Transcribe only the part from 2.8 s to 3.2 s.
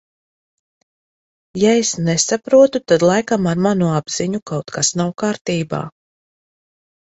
tad